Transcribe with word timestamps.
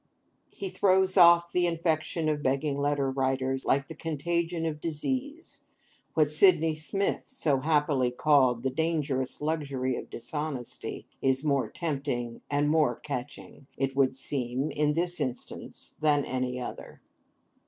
He 0.49 0.69
throws 0.69 1.15
off 1.15 1.51
the 1.51 1.67
infection 1.67 2.27
of 2.27 2.41
begging 2.41 2.79
letter 2.79 3.11
writing, 3.11 3.59
like 3.65 3.87
the 3.87 3.93
contagion 3.93 4.65
of 4.65 4.81
disease. 4.81 5.63
What 6.15 6.31
Sydney 6.31 6.73
Smith 6.73 7.25
so 7.27 7.59
happily 7.59 8.09
called 8.09 8.63
'the 8.63 8.71
dangerous 8.71 9.41
luxury 9.41 9.95
of 9.95 10.09
dishonesty' 10.09 11.05
is 11.21 11.43
more 11.43 11.69
tempting, 11.69 12.41
and 12.49 12.67
more 12.67 12.95
catching, 12.95 13.67
it 13.77 13.95
would 13.95 14.15
seem, 14.15 14.71
in 14.71 14.93
this 14.93 15.19
instance 15.21 15.93
than 16.01 16.25
in 16.25 16.31
any 16.31 16.59
other. 16.59 16.99